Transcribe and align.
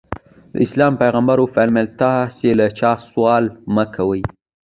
د 0.53 0.55
اسلام 0.65 0.93
پیغمبر 1.01 1.37
وفرمایل 1.41 1.87
تاسې 2.01 2.49
له 2.59 2.67
چا 2.79 2.91
سوال 3.09 3.43
مه 3.75 3.85
کوئ. 3.95 4.21